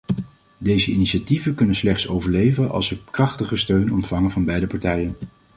[0.59, 5.15] Deze initiatieven kunnen slechts overleven als ze krachtige steun ontvangen van beide partijen.